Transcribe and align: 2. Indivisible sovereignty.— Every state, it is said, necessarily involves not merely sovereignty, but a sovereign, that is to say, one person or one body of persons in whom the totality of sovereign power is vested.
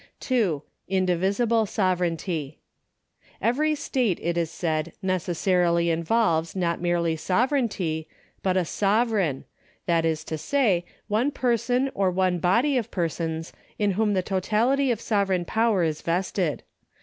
2. 0.21 0.63
Indivisible 0.87 1.67
sovereignty.— 1.67 2.57
Every 3.39 3.75
state, 3.75 4.17
it 4.23 4.35
is 4.35 4.49
said, 4.49 4.93
necessarily 5.03 5.91
involves 5.91 6.55
not 6.55 6.81
merely 6.81 7.15
sovereignty, 7.15 8.07
but 8.41 8.57
a 8.57 8.65
sovereign, 8.65 9.45
that 9.85 10.03
is 10.03 10.23
to 10.23 10.39
say, 10.39 10.85
one 11.07 11.29
person 11.29 11.91
or 11.93 12.09
one 12.09 12.39
body 12.39 12.77
of 12.79 12.89
persons 12.89 13.53
in 13.77 13.91
whom 13.91 14.15
the 14.15 14.23
totality 14.23 14.89
of 14.89 14.99
sovereign 14.99 15.45
power 15.45 15.83
is 15.83 16.01
vested. 16.01 16.63